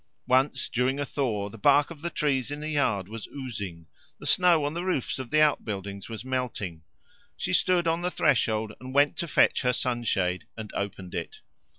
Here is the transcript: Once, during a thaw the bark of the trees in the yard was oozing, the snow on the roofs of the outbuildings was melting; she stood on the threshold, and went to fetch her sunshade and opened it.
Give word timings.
Once, 0.25 0.67
during 0.67 0.99
a 0.99 1.05
thaw 1.05 1.47
the 1.47 1.59
bark 1.59 1.91
of 1.91 2.01
the 2.01 2.09
trees 2.09 2.49
in 2.49 2.59
the 2.61 2.69
yard 2.69 3.07
was 3.07 3.27
oozing, 3.27 3.85
the 4.19 4.25
snow 4.25 4.65
on 4.65 4.73
the 4.73 4.83
roofs 4.83 5.19
of 5.19 5.29
the 5.29 5.39
outbuildings 5.39 6.09
was 6.09 6.25
melting; 6.25 6.81
she 7.37 7.53
stood 7.53 7.87
on 7.87 8.01
the 8.01 8.09
threshold, 8.09 8.73
and 8.79 8.95
went 8.95 9.15
to 9.15 9.27
fetch 9.27 9.61
her 9.61 9.71
sunshade 9.73 10.47
and 10.57 10.73
opened 10.73 11.13
it. 11.13 11.41